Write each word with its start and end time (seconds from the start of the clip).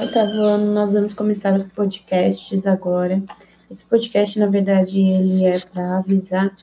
oitavo 0.00 0.56
nós 0.72 0.94
vamos 0.94 1.12
começar 1.12 1.54
os 1.54 1.64
podcasts 1.64 2.66
agora. 2.66 3.22
Esse 3.70 3.84
podcast, 3.84 4.38
na 4.38 4.46
verdade, 4.46 4.98
ele 4.98 5.44
é 5.44 5.60
para 5.60 5.98
avisar 5.98 6.56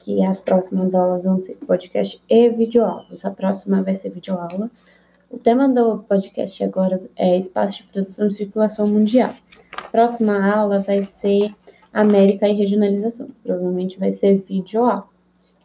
que 0.00 0.22
as 0.22 0.40
próximas 0.40 0.94
aulas 0.94 1.24
vão 1.24 1.40
ter 1.40 1.56
podcast 1.56 2.22
e 2.28 2.48
videoaulas. 2.50 3.24
A 3.24 3.30
próxima 3.30 3.82
vai 3.82 3.96
ser 3.96 4.10
videoaula. 4.10 4.70
O 5.30 5.38
tema 5.38 5.66
do 5.66 6.00
podcast 6.00 6.62
agora 6.62 7.00
é 7.16 7.38
espaço 7.38 7.78
de 7.78 7.84
produção 7.84 8.28
e 8.28 8.34
circulação 8.34 8.86
mundial. 8.86 9.32
A 9.74 9.88
próxima 9.88 10.54
aula 10.54 10.80
vai 10.80 11.02
ser 11.02 11.54
América 11.90 12.46
e 12.46 12.52
regionalização. 12.52 13.30
Provavelmente 13.42 13.98
vai 13.98 14.12
ser 14.12 14.44
videoaula. 14.46 15.08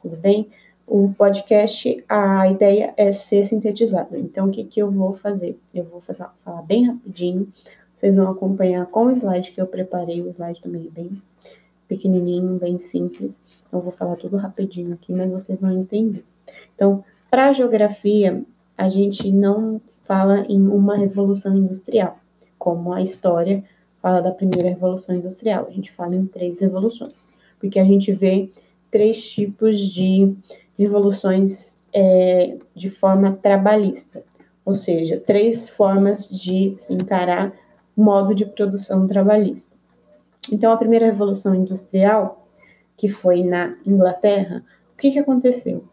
Tudo 0.01 0.15
bem? 0.15 0.49
O 0.87 1.11
podcast, 1.13 2.03
a 2.09 2.49
ideia 2.49 2.93
é 2.97 3.11
ser 3.11 3.45
sintetizado. 3.45 4.17
Então, 4.17 4.47
o 4.47 4.51
que, 4.51 4.63
que 4.63 4.81
eu 4.81 4.91
vou 4.91 5.15
fazer? 5.15 5.57
Eu 5.73 5.85
vou 5.85 6.01
fazer, 6.01 6.25
falar 6.43 6.61
bem 6.61 6.85
rapidinho, 6.87 7.47
vocês 7.95 8.17
vão 8.17 8.29
acompanhar 8.29 8.85
com 8.87 9.05
o 9.05 9.11
slide 9.11 9.51
que 9.51 9.61
eu 9.61 9.67
preparei, 9.67 10.21
o 10.21 10.29
slide 10.29 10.61
também 10.61 10.87
é 10.87 10.89
bem 10.89 11.21
pequenininho, 11.87 12.59
bem 12.59 12.79
simples. 12.79 13.41
Então, 13.67 13.79
eu 13.79 13.83
vou 13.83 13.93
falar 13.93 14.15
tudo 14.17 14.37
rapidinho 14.37 14.93
aqui, 14.93 15.13
mas 15.13 15.31
vocês 15.31 15.61
vão 15.61 15.71
entender. 15.71 16.23
Então, 16.75 17.03
para 17.29 17.47
a 17.47 17.53
geografia, 17.53 18.43
a 18.77 18.89
gente 18.89 19.31
não 19.31 19.79
fala 20.03 20.45
em 20.49 20.67
uma 20.67 20.97
revolução 20.97 21.55
industrial, 21.55 22.19
como 22.59 22.91
a 22.91 23.01
história 23.01 23.63
fala 24.01 24.21
da 24.21 24.31
primeira 24.31 24.69
revolução 24.69 25.15
industrial. 25.15 25.65
A 25.67 25.71
gente 25.71 25.91
fala 25.91 26.15
em 26.15 26.25
três 26.25 26.59
revoluções, 26.59 27.37
porque 27.59 27.79
a 27.79 27.85
gente 27.85 28.11
vê 28.11 28.49
três 28.91 29.23
tipos 29.23 29.79
de 29.79 30.35
revoluções 30.77 31.81
é, 31.93 32.57
de 32.75 32.89
forma 32.89 33.37
trabalhista, 33.41 34.23
ou 34.65 34.73
seja, 34.73 35.19
três 35.19 35.69
formas 35.69 36.29
de 36.29 36.75
se 36.77 36.93
encarar 36.93 37.53
modo 37.95 38.33
de 38.33 38.45
produção 38.45 39.07
trabalhista. 39.07 39.75
Então, 40.51 40.71
a 40.71 40.77
primeira 40.77 41.05
revolução 41.05 41.53
industrial, 41.53 42.47
que 42.97 43.07
foi 43.07 43.43
na 43.43 43.71
Inglaterra, 43.85 44.63
o 44.91 44.97
que, 44.97 45.11
que 45.11 45.19
aconteceu? 45.19 45.83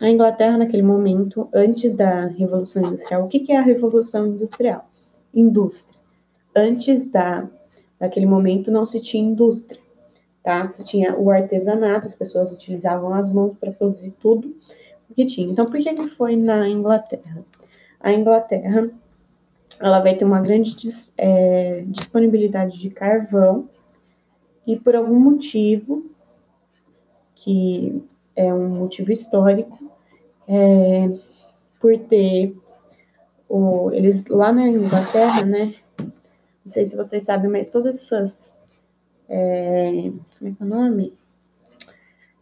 A 0.00 0.08
Inglaterra, 0.08 0.58
naquele 0.58 0.82
momento, 0.82 1.48
antes 1.52 1.94
da 1.94 2.26
Revolução 2.26 2.82
Industrial, 2.82 3.24
o 3.24 3.28
que, 3.28 3.40
que 3.40 3.52
é 3.52 3.58
a 3.58 3.62
Revolução 3.62 4.26
Industrial? 4.26 4.88
Indústria. 5.32 6.00
Antes 6.54 7.10
da, 7.10 7.48
daquele 8.00 8.26
momento, 8.26 8.70
não 8.70 8.86
se 8.86 9.00
tinha 9.00 9.22
indústria 9.22 9.80
tá? 10.42 10.66
Você 10.66 10.82
tinha 10.82 11.16
o 11.16 11.30
artesanato, 11.30 12.06
as 12.06 12.14
pessoas 12.14 12.50
utilizavam 12.50 13.12
as 13.14 13.32
mãos 13.32 13.56
para 13.58 13.72
produzir 13.72 14.12
tudo 14.20 14.54
o 15.08 15.14
que 15.14 15.24
tinha. 15.24 15.50
Então, 15.50 15.66
por 15.66 15.78
que, 15.78 15.94
que 15.94 16.08
foi 16.08 16.36
na 16.36 16.68
Inglaterra? 16.68 17.44
A 18.00 18.12
Inglaterra, 18.12 18.90
ela 19.78 20.00
vai 20.00 20.16
ter 20.16 20.24
uma 20.24 20.40
grande 20.40 20.74
é, 21.16 21.84
disponibilidade 21.86 22.78
de 22.78 22.90
carvão 22.90 23.68
e 24.66 24.76
por 24.76 24.96
algum 24.96 25.18
motivo, 25.18 26.10
que 27.34 28.02
é 28.34 28.52
um 28.52 28.68
motivo 28.68 29.12
histórico, 29.12 29.78
é, 30.48 31.10
por 31.80 31.96
ter 31.98 32.56
o, 33.48 33.90
eles 33.92 34.26
lá 34.26 34.52
na 34.52 34.68
Inglaterra, 34.68 35.44
né? 35.44 35.74
Não 36.64 36.72
sei 36.72 36.86
se 36.86 36.96
vocês 36.96 37.24
sabem, 37.24 37.50
mas 37.50 37.68
todas 37.68 37.96
essas 37.96 38.54
é, 39.34 40.12
como 40.38 40.50
é 40.50 40.54
que 40.54 40.62
é 40.62 40.64
o 40.64 40.68
nome? 40.68 41.14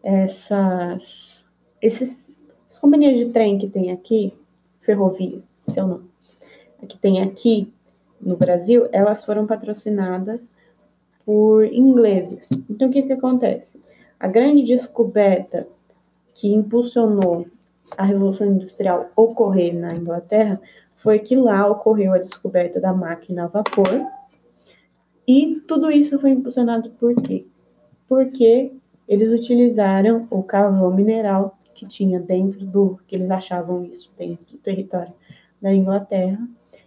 Essas, 0.03 1.45
esses, 1.81 2.29
essas 2.67 2.81
companhias 2.81 3.17
de 3.17 3.27
trem 3.27 3.59
que 3.59 3.71
tem 3.71 3.93
aqui, 3.93 4.35
ferrovias, 4.81 5.57
seu 5.69 5.87
nome, 5.87 6.11
que 6.89 6.99
tem 6.99 7.23
aqui 7.23 7.73
no 8.21 8.37
Brasil, 8.37 8.89
elas 8.91 9.25
foram 9.25 9.47
patrocinadas 9.47 10.53
por 11.25 11.65
ingleses. 11.65 12.49
Então, 12.69 12.89
o 12.89 12.91
que, 12.91 13.03
que 13.03 13.13
acontece? 13.13 13.81
A 14.19 14.27
grande 14.27 14.65
descoberta 14.65 15.69
que 16.35 16.53
impulsionou 16.53 17.47
a 17.97 18.05
Revolução 18.05 18.49
Industrial 18.49 19.11
ocorrer 19.15 19.75
na 19.75 19.95
Inglaterra 19.95 20.61
foi 20.97 21.21
que 21.21 21.37
lá 21.37 21.69
ocorreu 21.69 22.13
a 22.15 22.19
descoberta 22.19 22.81
da 22.81 22.93
máquina 22.93 23.45
a 23.45 23.47
vapor, 23.47 24.07
e 25.31 25.61
tudo 25.61 25.93
isso 25.93 26.19
foi 26.19 26.31
impulsionado 26.31 26.91
por 26.99 27.15
quê? 27.15 27.47
Porque 28.09 28.73
eles 29.07 29.31
utilizaram 29.31 30.17
o 30.29 30.43
carvão 30.43 30.93
mineral 30.93 31.57
que 31.73 31.87
tinha 31.87 32.19
dentro 32.19 32.67
do, 32.67 32.99
que 33.07 33.15
eles 33.15 33.31
achavam 33.31 33.85
isso 33.85 34.09
dentro 34.19 34.45
do 34.51 34.59
território 34.59 35.13
da 35.63 35.73
Inglaterra, 35.73 36.37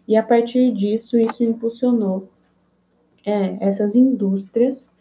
e 0.05 0.17
a 0.17 0.21
partir 0.21 0.73
disso, 0.73 1.17
isso 1.17 1.41
impulsionou 1.41 2.27
é, 3.25 3.65
essas 3.65 3.95
indústrias. 3.95 4.91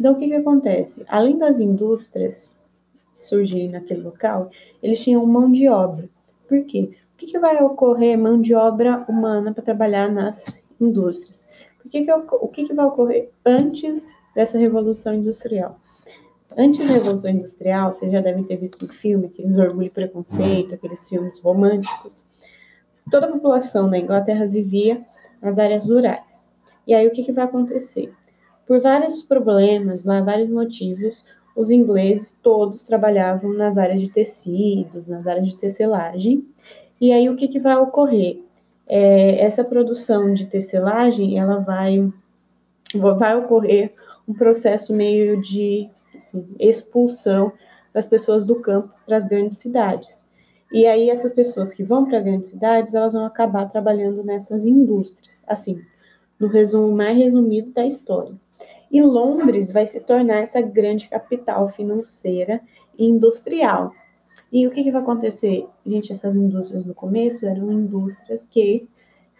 Então, 0.00 0.14
o 0.14 0.16
que, 0.16 0.28
que 0.28 0.34
acontece? 0.34 1.04
Além 1.06 1.36
das 1.36 1.60
indústrias 1.60 2.54
surgirem 3.12 3.68
naquele 3.68 4.00
local, 4.00 4.50
eles 4.82 5.02
tinham 5.04 5.26
mão 5.26 5.52
de 5.52 5.68
obra. 5.68 6.08
Por 6.48 6.64
quê? 6.64 6.96
O 7.12 7.18
que, 7.18 7.26
que 7.26 7.38
vai 7.38 7.62
ocorrer 7.62 8.16
mão 8.16 8.40
de 8.40 8.54
obra 8.54 9.04
humana 9.06 9.52
para 9.52 9.62
trabalhar 9.62 10.10
nas 10.10 10.62
indústrias? 10.80 11.66
O 11.86 11.88
que, 11.88 12.04
que, 12.04 12.12
o 12.12 12.48
que, 12.48 12.66
que 12.66 12.74
vai 12.74 12.84
ocorrer 12.84 13.30
antes 13.44 14.12
dessa 14.34 14.58
revolução 14.58 15.14
industrial? 15.14 15.78
Antes 16.58 16.84
da 16.84 16.94
Revolução 16.94 17.30
Industrial, 17.30 17.92
vocês 17.92 18.10
já 18.10 18.20
devem 18.20 18.42
ter 18.42 18.56
visto 18.56 18.86
um 18.86 18.88
filme, 18.88 19.26
aqueles 19.26 19.56
Orgulho 19.56 19.86
e 19.86 19.90
Preconceito, 19.90 20.74
aqueles 20.74 21.08
filmes 21.08 21.38
românticos. 21.38 22.26
Toda 23.08 23.26
a 23.26 23.32
população 23.32 23.88
da 23.88 23.98
Inglaterra 23.98 24.46
vivia 24.46 25.04
nas 25.40 25.60
áreas 25.60 25.84
rurais. 25.84 26.48
E 26.86 26.92
aí 26.92 27.06
o 27.06 27.12
que, 27.12 27.22
que 27.22 27.30
vai 27.30 27.44
acontecer? 27.44 28.12
Por 28.66 28.80
vários 28.80 29.22
problemas, 29.22 30.04
lá, 30.04 30.18
vários 30.18 30.50
motivos, 30.50 31.24
os 31.54 31.70
ingleses 31.70 32.36
todos 32.42 32.82
trabalhavam 32.82 33.52
nas 33.52 33.78
áreas 33.78 34.00
de 34.00 34.08
tecidos, 34.08 35.06
nas 35.06 35.24
áreas 35.24 35.48
de 35.48 35.56
tecelagem. 35.56 36.44
E 37.00 37.12
aí 37.12 37.28
o 37.28 37.36
que, 37.36 37.46
que 37.46 37.60
vai 37.60 37.76
ocorrer? 37.76 38.40
É, 38.86 39.40
essa 39.40 39.64
produção 39.64 40.26
de 40.32 40.46
tecelagem, 40.46 41.38
ela 41.38 41.58
vai, 41.58 42.10
vai 42.94 43.36
ocorrer 43.36 43.92
um 44.28 44.34
processo 44.34 44.94
meio 44.94 45.40
de 45.40 45.88
assim, 46.16 46.46
expulsão 46.58 47.52
das 47.92 48.06
pessoas 48.06 48.44
do 48.44 48.56
campo 48.56 48.92
para 49.04 49.16
as 49.16 49.26
grandes 49.26 49.58
cidades. 49.58 50.26
E 50.72 50.86
aí 50.86 51.10
essas 51.10 51.32
pessoas 51.32 51.72
que 51.72 51.84
vão 51.84 52.04
para 52.04 52.20
grandes 52.20 52.50
cidades, 52.50 52.94
elas 52.94 53.12
vão 53.12 53.24
acabar 53.24 53.70
trabalhando 53.70 54.22
nessas 54.24 54.66
indústrias, 54.66 55.42
assim, 55.46 55.80
no 56.38 56.48
resumo 56.48 56.94
mais 56.94 57.16
resumido 57.16 57.70
da 57.70 57.86
história. 57.86 58.34
E 58.90 59.00
Londres 59.02 59.72
vai 59.72 59.86
se 59.86 60.00
tornar 60.00 60.38
essa 60.38 60.60
grande 60.60 61.08
capital 61.08 61.68
financeira 61.68 62.60
e 62.98 63.06
industrial, 63.06 63.92
e 64.52 64.66
o 64.66 64.70
que, 64.70 64.82
que 64.82 64.90
vai 64.90 65.02
acontecer? 65.02 65.66
Gente, 65.84 66.12
essas 66.12 66.36
indústrias 66.36 66.84
no 66.84 66.94
começo 66.94 67.46
eram 67.46 67.72
indústrias 67.72 68.46
que. 68.46 68.88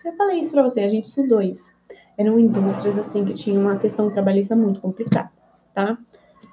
Eu 0.04 0.12
falei 0.16 0.40
isso 0.40 0.52
para 0.52 0.62
você, 0.62 0.80
a 0.80 0.88
gente 0.88 1.06
estudou 1.06 1.40
isso. 1.40 1.70
Eram 2.18 2.38
indústrias 2.38 2.98
assim 2.98 3.24
que 3.24 3.34
tinham 3.34 3.62
uma 3.62 3.78
questão 3.78 4.10
trabalhista 4.10 4.54
muito 4.54 4.80
complicada, 4.80 5.30
tá? 5.74 5.98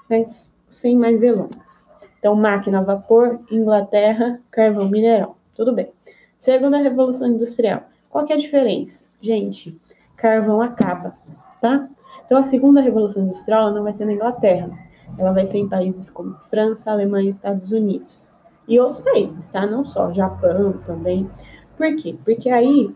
Mas 0.10 0.58
sem 0.68 0.98
mais 0.98 1.20
delongas. 1.20 1.86
Então, 2.18 2.36
máquina 2.36 2.80
a 2.80 2.84
vapor, 2.84 3.40
Inglaterra, 3.52 4.40
carvão 4.50 4.90
mineral. 4.90 5.38
Tudo 5.54 5.74
bem. 5.74 5.92
Segunda 6.38 6.78
Revolução 6.78 7.28
Industrial. 7.28 7.84
Qual 8.10 8.26
que 8.26 8.34
é 8.34 8.36
a 8.36 8.40
diferença? 8.40 9.06
Gente, 9.22 9.78
carvão 10.16 10.62
acaba, 10.62 11.14
tá? 11.62 11.88
Então, 12.26 12.38
a 12.38 12.44
segunda 12.44 12.82
Revolução 12.82 13.24
Industrial 13.24 13.74
não 13.74 13.84
vai 13.84 13.94
ser 13.94 14.06
na 14.06 14.14
Inglaterra. 14.14 14.70
Ela 15.18 15.32
vai 15.32 15.46
ser 15.46 15.60
em 15.60 15.70
países 15.70 16.10
como 16.10 16.36
França, 16.50 16.92
Alemanha 16.92 17.26
e 17.26 17.30
Estados 17.30 17.72
Unidos 17.72 18.33
e 18.68 18.80
outros 18.80 19.02
países, 19.02 19.48
tá? 19.48 19.66
Não 19.66 19.84
só 19.84 20.12
Japão 20.12 20.74
também. 20.86 21.30
Por 21.78 21.96
quê? 21.98 22.16
Porque 22.24 22.50
aí 22.50 22.94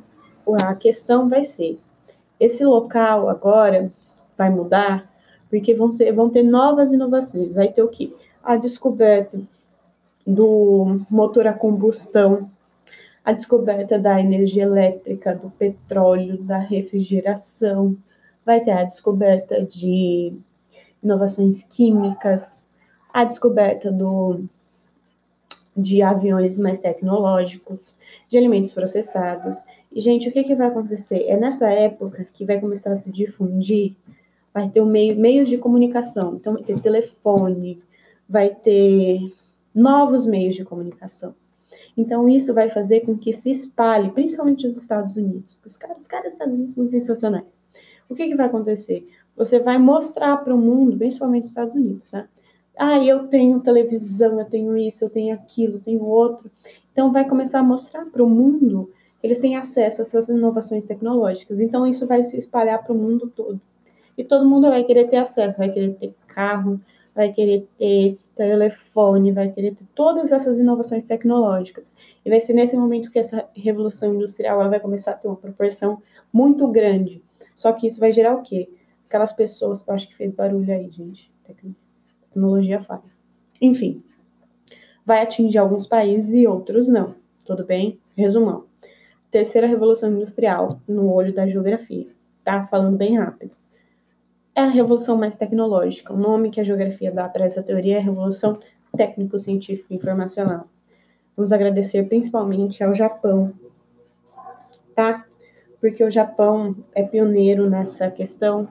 a 0.63 0.75
questão 0.75 1.29
vai 1.29 1.43
ser: 1.43 1.79
esse 2.39 2.63
local 2.63 3.29
agora 3.29 3.91
vai 4.37 4.49
mudar, 4.49 5.03
porque 5.49 5.73
vão, 5.73 5.91
ser, 5.91 6.11
vão 6.11 6.29
ter 6.29 6.43
novas 6.43 6.91
inovações. 6.91 7.55
Vai 7.55 7.69
ter 7.69 7.83
o 7.83 7.89
quê? 7.89 8.13
A 8.43 8.55
descoberta 8.55 9.39
do 10.25 11.01
motor 11.09 11.47
a 11.47 11.53
combustão, 11.53 12.49
a 13.23 13.31
descoberta 13.31 13.97
da 13.97 14.19
energia 14.19 14.63
elétrica, 14.63 15.33
do 15.33 15.49
petróleo, 15.49 16.37
da 16.43 16.57
refrigeração, 16.57 17.95
vai 18.45 18.61
ter 18.61 18.71
a 18.71 18.83
descoberta 18.83 19.65
de 19.65 20.33
inovações 21.03 21.63
químicas, 21.63 22.65
a 23.13 23.23
descoberta 23.23 23.91
do 23.91 24.43
de 25.77 26.01
aviões 26.01 26.57
mais 26.57 26.79
tecnológicos, 26.79 27.95
de 28.27 28.37
alimentos 28.37 28.73
processados. 28.73 29.59
E, 29.91 30.01
gente, 30.01 30.27
o 30.27 30.31
que, 30.31 30.43
que 30.43 30.55
vai 30.55 30.67
acontecer? 30.67 31.25
É 31.27 31.37
nessa 31.37 31.69
época 31.69 32.25
que 32.33 32.45
vai 32.45 32.59
começar 32.59 32.91
a 32.91 32.97
se 32.97 33.11
difundir, 33.11 33.95
vai 34.53 34.67
ter 34.69 34.81
um 34.81 34.85
meio, 34.85 35.15
meios 35.17 35.47
de 35.47 35.57
comunicação. 35.57 36.35
Então, 36.35 36.53
vai 36.53 36.63
ter 36.63 36.79
telefone, 36.79 37.79
vai 38.27 38.49
ter 38.49 39.31
novos 39.73 40.25
meios 40.25 40.55
de 40.55 40.65
comunicação. 40.65 41.35
Então, 41.95 42.27
isso 42.27 42.53
vai 42.53 42.69
fazer 42.69 43.01
com 43.01 43.17
que 43.17 43.31
se 43.31 43.51
espalhe, 43.51 44.09
principalmente 44.09 44.65
os 44.65 44.75
Estados 44.75 45.15
Unidos. 45.15 45.61
Os 45.65 45.77
caras, 45.77 45.99
os 45.99 46.07
caras 46.07 46.25
dos 46.25 46.33
Estados 46.33 46.53
Unidos 46.53 46.73
são 46.73 46.87
sensacionais. 46.87 47.59
O 48.09 48.15
que, 48.15 48.27
que 48.27 48.35
vai 48.35 48.47
acontecer? 48.47 49.07
Você 49.35 49.59
vai 49.59 49.77
mostrar 49.77 50.37
para 50.37 50.55
o 50.55 50.57
mundo, 50.57 50.97
principalmente 50.97 51.43
os 51.43 51.49
Estados 51.49 51.75
Unidos, 51.75 52.09
tá? 52.09 52.27
Ah, 52.77 53.03
eu 53.03 53.27
tenho 53.27 53.59
televisão, 53.59 54.39
eu 54.39 54.45
tenho 54.45 54.77
isso, 54.77 55.05
eu 55.05 55.09
tenho 55.09 55.33
aquilo, 55.33 55.75
eu 55.75 55.81
tenho 55.81 56.03
outro. 56.03 56.51
Então, 56.91 57.11
vai 57.11 57.27
começar 57.27 57.59
a 57.59 57.63
mostrar 57.63 58.05
para 58.05 58.23
o 58.23 58.29
mundo 58.29 58.91
que 59.19 59.25
eles 59.25 59.39
têm 59.39 59.55
acesso 59.55 60.01
a 60.01 60.05
essas 60.05 60.29
inovações 60.29 60.85
tecnológicas. 60.85 61.59
Então, 61.59 61.87
isso 61.87 62.05
vai 62.05 62.23
se 62.23 62.37
espalhar 62.37 62.83
para 62.83 62.93
o 62.93 62.97
mundo 62.97 63.31
todo. 63.35 63.59
E 64.17 64.23
todo 64.23 64.47
mundo 64.47 64.69
vai 64.69 64.83
querer 64.83 65.09
ter 65.09 65.17
acesso, 65.17 65.57
vai 65.57 65.69
querer 65.69 65.93
ter 65.95 66.13
carro, 66.27 66.79
vai 67.15 67.31
querer 67.31 67.67
ter 67.77 68.17
telefone, 68.35 69.31
vai 69.31 69.49
querer 69.49 69.73
ter 69.73 69.85
todas 69.95 70.31
essas 70.31 70.59
inovações 70.59 71.03
tecnológicas. 71.03 71.95
E 72.23 72.29
vai 72.29 72.39
ser 72.39 72.53
nesse 72.53 72.77
momento 72.77 73.09
que 73.09 73.17
essa 73.19 73.47
revolução 73.55 74.13
industrial 74.13 74.61
ela 74.61 74.69
vai 74.69 74.79
começar 74.79 75.11
a 75.11 75.15
ter 75.15 75.27
uma 75.27 75.35
proporção 75.35 76.01
muito 76.31 76.67
grande. 76.67 77.23
Só 77.55 77.71
que 77.73 77.87
isso 77.87 77.99
vai 77.99 78.11
gerar 78.11 78.35
o 78.35 78.41
quê? 78.43 78.69
Aquelas 79.07 79.33
pessoas, 79.33 79.83
eu 79.87 79.93
acho 79.95 80.07
que 80.07 80.15
fez 80.15 80.31
barulho 80.33 80.71
aí, 80.71 80.91
gente. 80.91 81.31
Tecnologia 81.43 81.86
falha. 82.81 83.01
Enfim, 83.61 83.99
vai 85.05 85.21
atingir 85.21 85.57
alguns 85.57 85.85
países 85.85 86.33
e 86.33 86.47
outros 86.47 86.87
não. 86.87 87.15
Tudo 87.45 87.65
bem? 87.65 87.99
Resumão. 88.17 88.65
Terceira 89.31 89.67
revolução 89.67 90.11
industrial 90.11 90.79
no 90.87 91.11
olho 91.11 91.33
da 91.33 91.47
geografia. 91.47 92.07
Tá 92.43 92.65
falando 92.65 92.97
bem 92.97 93.17
rápido 93.17 93.51
é 94.57 94.61
a 94.61 94.69
revolução 94.69 95.15
mais 95.15 95.35
tecnológica. 95.35 96.11
O 96.11 96.17
nome 96.17 96.49
que 96.49 96.59
a 96.59 96.63
geografia 96.63 97.11
dá 97.11 97.29
para 97.29 97.45
essa 97.45 97.61
teoria 97.61 97.97
é 97.97 97.99
Revolução 97.99 98.57
Técnico-Científica 98.91 99.93
Informacional. 99.93 100.65
Vamos 101.35 101.51
agradecer 101.51 102.03
principalmente 102.05 102.83
ao 102.83 102.95
Japão, 102.95 103.53
tá? 104.95 105.27
Porque 105.79 106.03
o 106.03 106.09
Japão 106.09 106.75
é 106.95 107.03
pioneiro 107.03 107.69
nessa 107.69 108.09
questão 108.09 108.65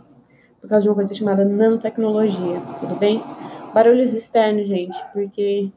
por 0.61 0.69
causa 0.69 0.83
de 0.83 0.89
uma 0.89 0.97
coisa 0.97 1.15
chamada 1.15 1.45
nanotecnologia, 1.45 2.61
tudo 2.81 2.97
bem? 2.97 3.23
Barulhos 3.77 4.15
externos, 4.15 4.67
gente, 4.67 4.97
porque 5.13 5.71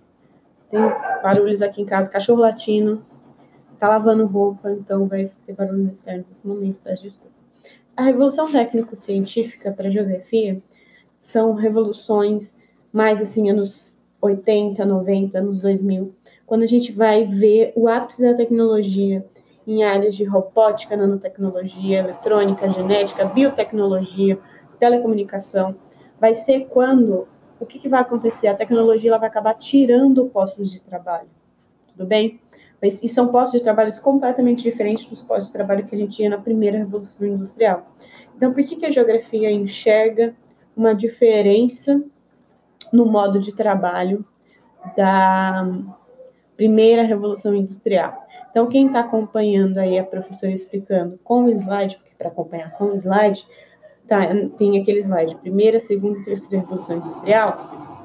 tem 0.72 0.80
barulhos 1.22 1.62
aqui 1.62 1.82
em 1.82 1.86
casa, 1.86 2.10
cachorro 2.10 2.40
latino, 2.40 3.04
tá 3.78 3.90
lavando 3.90 4.26
roupa, 4.26 4.72
então 4.72 5.06
vai 5.06 5.30
ter 5.46 5.54
barulhos 5.54 5.92
externos 5.92 6.30
nesse 6.30 6.48
momento, 6.48 6.80
peço 6.82 7.04
desculpa. 7.04 7.36
A 7.98 8.04
revolução 8.04 8.50
técnico-científica 8.50 9.74
para 9.74 9.90
geografia 9.90 10.64
são 11.20 11.54
revoluções 11.56 12.58
mais 12.94 13.22
assim, 13.22 13.50
anos 13.50 14.02
80, 14.22 14.86
90, 14.86 15.38
anos 15.38 15.60
2000, 15.60 16.16
quando 16.46 16.64
a 16.64 16.68
gente 16.68 16.94
vai 16.94 17.26
ver 17.26 17.74
o 17.76 17.90
ápice 17.90 18.22
da 18.22 18.34
tecnologia 18.34 19.26
em 19.68 19.84
áreas 19.84 20.16
de 20.16 20.24
robótica, 20.24 20.96
nanotecnologia, 20.96 22.00
eletrônica, 22.00 22.70
genética, 22.70 23.26
biotecnologia, 23.26 24.40
telecomunicação. 24.80 25.76
Vai 26.18 26.34
ser 26.34 26.68
quando 26.70 27.28
o 27.60 27.66
que, 27.66 27.80
que 27.80 27.90
vai 27.90 28.02
acontecer? 28.02 28.48
A 28.48 28.56
tecnologia 28.56 29.10
ela 29.10 29.18
vai 29.18 29.30
acabar 29.30 29.54
tirando 29.54 30.26
postos 30.28 30.72
de 30.72 30.80
trabalho. 30.80 31.30
Tudo 31.92 32.06
bem? 32.06 32.40
Mas, 32.82 33.04
e 33.04 33.08
são 33.08 33.28
postos 33.28 33.60
de 33.60 33.64
trabalho 33.64 33.92
completamente 34.02 34.64
diferentes 34.64 35.06
dos 35.06 35.22
postos 35.22 35.48
de 35.48 35.54
trabalho 35.54 35.86
que 35.86 35.94
a 35.94 35.98
gente 35.98 36.16
tinha 36.16 36.30
na 36.30 36.38
primeira 36.38 36.78
Revolução 36.78 37.28
Industrial. 37.28 37.86
Então, 38.36 38.54
por 38.54 38.64
que, 38.64 38.78
que 38.78 38.86
a 38.86 38.90
geografia 38.90 39.52
enxerga 39.52 40.34
uma 40.76 40.94
diferença 40.94 42.02
no 42.92 43.06
modo 43.06 43.38
de 43.38 43.54
trabalho 43.54 44.26
da 44.96 45.68
primeira 46.56 47.04
Revolução 47.04 47.54
Industrial? 47.54 48.26
Então, 48.50 48.68
quem 48.68 48.88
está 48.88 49.02
acompanhando 49.02 49.78
aí 49.78 50.00
a 50.00 50.06
professora 50.06 50.54
explicando 50.54 51.20
com 51.22 51.46
o 51.46 51.50
slide, 51.50 51.98
porque 51.98 52.16
para 52.18 52.30
acompanhar 52.30 52.72
com 52.72 52.86
o 52.86 52.96
slide, 52.96 53.46
tá, 54.10 54.28
tem 54.58 54.82
aquele 54.82 55.00
slide, 55.00 55.36
primeira, 55.36 55.80
segunda 55.80 56.20
e 56.20 56.24
terceira 56.24 56.64
Revolução 56.64 56.98
Industrial. 56.98 58.02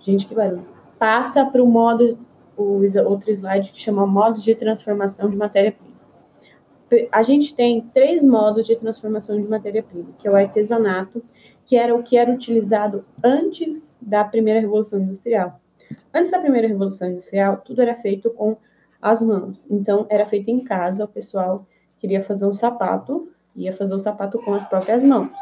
Gente, 0.00 0.26
que 0.26 0.34
barulho. 0.34 0.66
Passa 0.98 1.44
para 1.46 1.62
o 1.62 1.66
modo 1.66 2.18
o 2.56 2.82
outro 3.08 3.30
slide 3.30 3.72
que 3.72 3.80
chama 3.80 4.06
modos 4.06 4.42
de 4.42 4.54
transformação 4.54 5.30
de 5.30 5.36
matéria-prima. 5.36 5.90
A 7.10 7.22
gente 7.22 7.54
tem 7.54 7.80
três 7.94 8.26
modos 8.26 8.66
de 8.66 8.76
transformação 8.76 9.40
de 9.40 9.48
matéria-prima, 9.48 10.10
que 10.18 10.26
é 10.28 10.30
o 10.30 10.36
artesanato, 10.36 11.22
que 11.64 11.76
era 11.76 11.94
o 11.94 12.02
que 12.02 12.16
era 12.16 12.30
utilizado 12.30 13.04
antes 13.22 13.96
da 14.00 14.24
primeira 14.24 14.60
revolução 14.60 14.98
industrial. 14.98 15.60
Antes 16.12 16.30
da 16.30 16.40
primeira 16.40 16.68
revolução 16.68 17.10
industrial, 17.10 17.58
tudo 17.64 17.80
era 17.80 17.94
feito 17.94 18.30
com 18.30 18.56
as 19.00 19.22
mãos. 19.22 19.66
Então, 19.70 20.06
era 20.10 20.26
feito 20.26 20.50
em 20.50 20.62
casa, 20.62 21.04
o 21.04 21.08
pessoal 21.08 21.66
queria 21.98 22.22
fazer 22.22 22.46
um 22.46 22.54
sapato, 22.54 23.28
ia 23.64 23.72
fazer 23.72 23.94
o 23.94 23.98
sapato 23.98 24.38
com 24.38 24.54
as 24.54 24.66
próprias 24.68 25.02
mãos. 25.02 25.32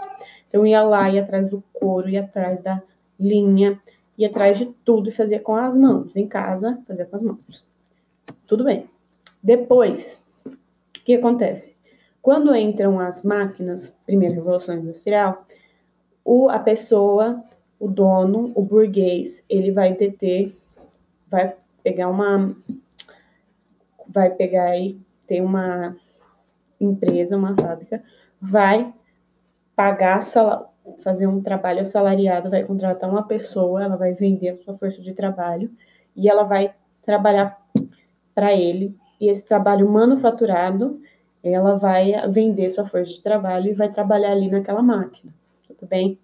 Então, 0.49 0.67
ia 0.67 0.83
lá, 0.83 1.11
ia 1.11 1.23
atrás 1.23 1.51
do 1.51 1.63
couro, 1.73 2.09
ia 2.09 2.21
atrás 2.21 2.63
da 2.63 2.83
linha, 3.19 3.81
ia 4.17 4.29
atrás 4.29 4.59
de 4.59 4.67
tudo 4.85 5.09
e 5.09 5.13
fazia 5.13 5.41
com 5.41 5.55
as 5.55 5.77
mãos. 5.77 6.17
Em 6.17 6.27
casa, 6.27 6.79
fazia 6.87 7.05
com 7.05 7.17
as 7.17 7.23
mãos. 7.23 7.67
Tudo 8.47 8.65
bem. 8.65 8.89
Depois, 9.43 10.23
o 10.47 10.51
que 11.05 11.15
acontece? 11.15 11.77
Quando 12.21 12.55
entram 12.55 12.99
as 12.99 13.23
máquinas, 13.23 13.97
primeira 14.05 14.35
revolução 14.35 14.77
industrial, 14.77 15.47
o, 16.25 16.49
a 16.49 16.59
pessoa, 16.59 17.43
o 17.79 17.89
dono, 17.89 18.53
o 18.55 18.67
burguês, 18.67 19.45
ele 19.49 19.71
vai 19.71 19.95
deter, 19.95 20.55
vai 21.31 21.55
pegar 21.83 22.09
uma, 22.09 22.55
vai 24.07 24.31
pegar 24.31 24.65
aí, 24.65 24.99
tem 25.27 25.41
uma 25.41 25.97
empresa, 26.81 27.37
uma 27.37 27.55
fábrica, 27.55 28.03
vai 28.41 28.93
pagar 29.75 30.23
fazer 30.99 31.27
um 31.27 31.43
trabalho 31.43 31.83
assalariado, 31.83 32.51
vai 32.51 32.65
contratar 32.65 33.09
uma 33.11 33.23
pessoa, 33.23 33.85
ela 33.85 33.97
vai 33.97 34.13
vender 34.15 34.51
a 34.51 34.57
sua 34.57 34.75
força 34.75 35.01
de 35.01 35.13
trabalho 35.13 35.71
e 36.17 36.29
ela 36.29 36.45
vai 36.45 36.75
trabalhar 37.03 37.57
para 38.35 38.55
ele. 38.55 38.97
E 39.21 39.29
esse 39.29 39.45
trabalho 39.45 39.89
manufaturado, 39.89 40.95
ela 41.43 41.77
vai 41.77 42.13
vender 42.31 42.71
sua 42.71 42.85
força 42.85 43.13
de 43.13 43.23
trabalho 43.23 43.71
e 43.71 43.75
vai 43.75 43.91
trabalhar 43.91 44.33
ali 44.33 44.51
naquela 44.51 44.83
máquina, 44.83 45.33
tudo 45.67 45.87
bem? 45.87 46.19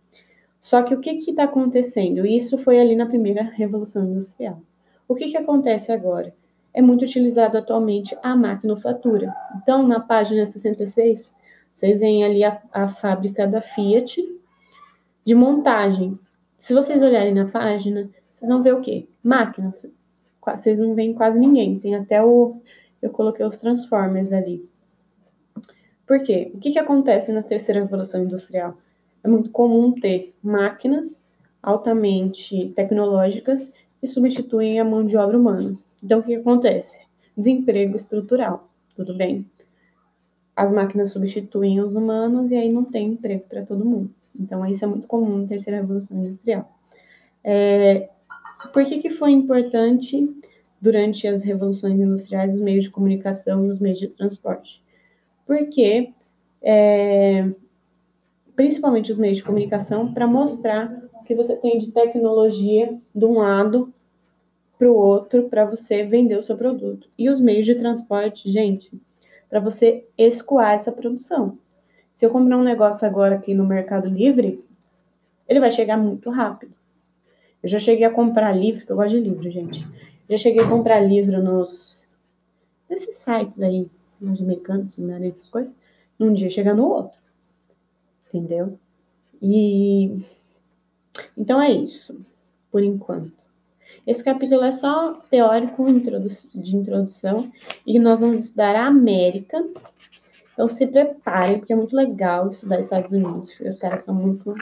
Só 0.61 0.83
que 0.83 0.95
o 0.95 1.01
que 1.01 1.11
está 1.11 1.45
acontecendo? 1.45 2.27
Isso 2.27 2.57
foi 2.57 2.81
ali 2.81 2.97
na 2.97 3.07
primeira 3.07 3.43
Revolução 3.43 4.05
Industrial. 4.05 4.59
O 5.07 5.15
que, 5.15 5.31
que 5.31 5.37
acontece 5.37 5.93
agora? 5.93 6.33
É 6.75 6.83
muito 6.83 7.05
utilizado 7.05 7.57
atualmente 7.57 8.17
a 8.23 8.35
maquinofatura. 8.35 9.33
Então, 9.57 9.87
na 9.87 10.01
página 10.01 10.45
66, 10.45 11.33
vocês 11.73 12.01
veem 12.01 12.25
ali 12.25 12.43
a, 12.43 12.61
a 12.73 12.89
fábrica 12.89 13.47
da 13.47 13.61
Fiat, 13.61 14.21
de 15.25 15.35
montagem. 15.35 16.15
Se 16.59 16.75
vocês 16.75 17.01
olharem 17.01 17.33
na 17.33 17.47
página, 17.47 18.11
vocês 18.31 18.49
vão 18.49 18.61
ver 18.61 18.75
o 18.75 18.81
quê? 18.81 19.09
Máquinas. 19.25 19.87
Vocês 20.45 20.79
não 20.81 20.95
veem 20.95 21.15
quase 21.15 21.39
ninguém. 21.39 21.79
Tem 21.79 21.95
até 21.95 22.23
o. 22.23 22.61
Eu 23.01 23.11
coloquei 23.11 23.47
os 23.47 23.57
Transformers 23.57 24.33
ali. 24.33 24.69
Por 26.07 26.23
quê? 26.23 26.51
O 26.55 26.59
que, 26.59 26.73
que 26.73 26.79
acontece 26.79 27.33
na 27.33 27.43
terceira 27.43 27.81
revolução 27.81 28.23
industrial? 28.23 28.77
É 29.23 29.29
muito 29.29 29.51
comum 29.51 29.93
ter 29.93 30.35
máquinas 30.43 31.25
altamente 31.63 32.69
tecnológicas 32.71 33.73
que 34.01 34.07
substituem 34.07 34.79
a 34.79 34.85
mão 34.85 35.05
de 35.05 35.17
obra 35.17 35.39
humana. 35.39 35.79
Então, 36.05 36.21
o 36.21 36.23
que, 36.23 36.35
acontece? 36.35 37.01
Desemprego 37.35 37.97
estrutural. 37.97 38.69
Tudo 38.95 39.15
bem? 39.17 39.47
As 40.55 40.71
máquinas 40.71 41.11
substituem 41.11 41.81
os 41.81 41.97
humanos 41.97 42.51
e 42.51 42.57
aí 42.57 42.71
não 42.71 42.85
tem 42.85 43.09
emprego 43.09 43.49
para 43.49 43.65
todo 43.65 43.87
mundo. 43.87 44.11
Então, 44.39 44.67
isso 44.67 44.85
é 44.85 44.87
muito 44.87 45.09
comum 45.09 45.39
na 45.39 45.47
terceira 45.47 45.81
revolução 45.81 46.19
industrial. 46.19 46.71
É, 47.43 48.11
por 48.73 48.85
que, 48.85 48.99
que 48.99 49.09
foi 49.09 49.31
importante 49.31 50.21
durante 50.79 51.27
as 51.27 51.43
revoluções 51.43 51.99
industriais 51.99 52.55
os 52.55 52.61
meios 52.61 52.85
de 52.85 52.91
comunicação 52.91 53.65
e 53.65 53.71
os 53.71 53.81
meios 53.81 53.99
de 53.99 54.09
transporte? 54.09 54.85
Porque, 55.47 56.13
é, 56.61 57.51
principalmente 58.55 59.11
os 59.11 59.19
meios 59.19 59.39
de 59.39 59.45
comunicação, 59.45 60.13
para 60.13 60.27
mostrar 60.27 61.03
o 61.15 61.25
que 61.25 61.35
você 61.35 61.57
tem 61.57 61.79
de 61.79 61.93
tecnologia 61.93 62.99
de 63.15 63.25
um 63.25 63.39
lado 63.39 63.91
para 64.79 64.91
o 64.91 64.95
outro 64.95 65.49
para 65.49 65.65
você 65.65 66.05
vender 66.05 66.39
o 66.39 66.43
seu 66.43 66.57
produto. 66.57 67.09
E 67.19 67.31
os 67.31 67.41
meios 67.41 67.65
de 67.65 67.75
transporte, 67.77 68.51
gente, 68.51 68.91
para 69.49 69.61
você 69.61 70.07
escoar 70.19 70.75
essa 70.75 70.91
produção. 70.91 71.59
Se 72.13 72.25
eu 72.25 72.31
comprar 72.31 72.57
um 72.57 72.65
negócio 72.65 73.07
agora 73.07 73.37
aqui 73.37 73.55
no 73.55 73.67
Mercado 73.67 74.09
Livre, 74.09 74.65
ele 75.49 75.61
vai 75.61 75.71
chegar 75.71 75.97
muito 75.97 76.31
rápido. 76.31 76.75
Eu 77.63 77.69
já 77.69 77.79
cheguei 77.79 78.05
a 78.05 78.11
comprar 78.11 78.53
livro, 78.53 78.81
porque 78.81 78.93
eu 78.93 78.97
gosto 78.97 79.17
de 79.17 79.29
livro, 79.29 79.51
gente. 79.51 79.87
Já 80.29 80.37
cheguei 80.37 80.63
a 80.63 80.69
comprar 80.69 81.01
livro 81.01 81.43
nos 81.43 82.03
nesses 82.89 83.17
sites 83.17 83.61
aí, 83.61 83.89
nos 84.21 84.41
americanos, 84.41 84.99
essas 84.99 85.49
coisas. 85.49 85.77
Num 86.19 86.33
dia 86.33 86.51
chega 86.51 86.75
no 86.75 86.87
outro. 86.87 87.19
Entendeu? 88.29 88.79
E 89.41 90.25
então 91.37 91.61
é 91.61 91.71
isso, 91.71 92.21
por 92.71 92.83
enquanto. 92.83 93.44
Esse 94.07 94.23
capítulo 94.23 94.63
é 94.65 94.73
só 94.73 95.15
teórico 95.31 95.87
de 96.55 96.77
introdução 96.77 97.51
e 97.87 97.99
nós 97.99 98.21
vamos 98.21 98.45
estudar 98.45 98.77
a 98.77 98.87
América. 98.87 99.65
Então 100.53 100.69
se 100.69 100.87
preparem, 100.87 101.59
porque 101.59 101.73
é 101.73 101.77
muito 101.77 101.97
legal 101.97 102.51
estudar 102.51 102.81
Estados 102.81 103.13
Unidos, 103.13 103.51
porque 103.51 103.71
os 103.71 103.79
caras 103.79 104.03
são 104.03 104.15
muito 104.15 104.55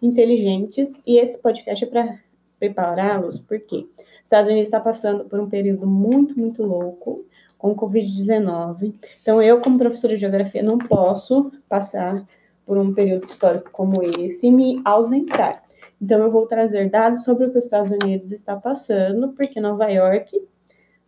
inteligentes 0.00 0.92
e 1.04 1.18
esse 1.18 1.42
podcast 1.42 1.84
é 1.84 1.88
para 1.88 2.18
prepará-los, 2.60 3.40
porque 3.40 3.86
Estados 4.22 4.48
Unidos 4.48 4.68
está 4.68 4.78
passando 4.78 5.24
por 5.24 5.40
um 5.40 5.48
período 5.48 5.86
muito, 5.86 6.38
muito 6.38 6.62
louco 6.62 7.24
com 7.58 7.72
o 7.72 7.76
Covid-19. 7.76 8.94
Então, 9.20 9.42
eu, 9.42 9.60
como 9.60 9.78
professora 9.78 10.14
de 10.14 10.20
geografia, 10.20 10.62
não 10.62 10.78
posso 10.78 11.50
passar 11.68 12.24
por 12.64 12.78
um 12.78 12.92
período 12.94 13.24
histórico 13.24 13.70
como 13.70 13.94
esse 14.18 14.46
e 14.46 14.50
me 14.50 14.80
ausentar. 14.84 15.65
Então, 16.00 16.20
eu 16.20 16.30
vou 16.30 16.46
trazer 16.46 16.90
dados 16.90 17.24
sobre 17.24 17.46
o 17.46 17.50
que 17.50 17.58
os 17.58 17.64
Estados 17.64 17.90
Unidos 17.90 18.32
está 18.32 18.56
passando, 18.56 19.32
porque 19.32 19.60
Nova 19.60 19.88
York 19.88 20.40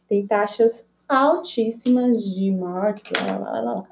tem 0.09 0.27
taxas 0.27 0.91
altíssimas 1.09 2.23
de 2.23 2.51
mortes, 2.51 3.05
lá, 3.21 3.39
lá, 3.39 3.61
lá, 3.61 3.75
lá. 3.75 3.85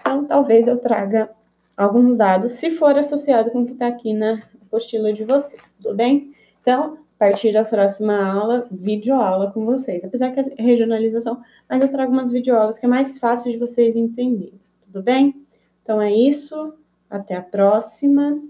Então, 0.00 0.24
talvez 0.24 0.68
eu 0.68 0.78
traga 0.78 1.30
alguns 1.76 2.16
dados, 2.16 2.52
se 2.52 2.70
for 2.70 2.96
associado 2.98 3.50
com 3.50 3.62
o 3.62 3.66
que 3.66 3.72
está 3.72 3.88
aqui 3.88 4.12
na 4.12 4.42
apostila 4.66 5.12
de 5.12 5.24
vocês, 5.24 5.60
tudo 5.80 5.94
bem? 5.94 6.34
Então, 6.60 6.94
a 6.94 7.18
partir 7.18 7.52
da 7.52 7.64
próxima 7.64 8.16
aula, 8.16 8.66
videoaula 8.70 9.50
com 9.52 9.64
vocês. 9.64 10.02
Apesar 10.02 10.32
que 10.32 10.40
é 10.40 10.62
regionalização, 10.62 11.42
mas 11.68 11.82
eu 11.82 11.90
trago 11.90 12.10
umas 12.10 12.32
videoaulas 12.32 12.78
que 12.78 12.86
é 12.86 12.88
mais 12.88 13.18
fácil 13.18 13.52
de 13.52 13.58
vocês 13.58 13.94
entenderem, 13.94 14.60
tudo 14.84 15.02
bem? 15.02 15.34
Então 15.82 16.00
é 16.00 16.12
isso, 16.12 16.74
até 17.10 17.36
a 17.36 17.42
próxima. 17.42 18.40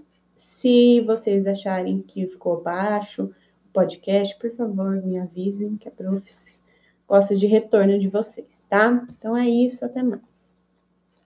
Se 0.42 1.00
vocês 1.02 1.46
acharem 1.46 2.02
que 2.02 2.26
ficou 2.26 2.60
baixo 2.60 3.30
o 3.66 3.72
podcast, 3.72 4.36
por 4.40 4.50
favor, 4.56 5.00
me 5.00 5.16
avisem 5.16 5.76
que 5.76 5.88
a 5.88 5.90
Profs 5.92 6.64
gosta 7.06 7.36
de 7.36 7.46
retorno 7.46 7.96
de 7.96 8.08
vocês, 8.08 8.66
tá? 8.68 9.06
Então 9.16 9.36
é 9.36 9.48
isso, 9.48 9.84
até 9.84 10.02
mais. 10.02 10.31